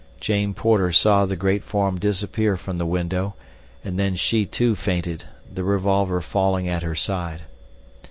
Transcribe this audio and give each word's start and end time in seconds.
Jane 0.19 0.55
Porter 0.55 0.91
saw 0.91 1.27
the 1.27 1.35
great 1.35 1.63
form 1.63 1.99
disappear 1.99 2.57
from 2.57 2.79
the 2.79 2.87
window, 2.87 3.35
and 3.83 3.99
then 3.99 4.15
she, 4.15 4.47
too, 4.47 4.73
fainted, 4.73 5.25
the 5.53 5.63
revolver 5.63 6.21
falling 6.21 6.67
at 6.67 6.81
her 6.81 6.95
side. 6.95 7.41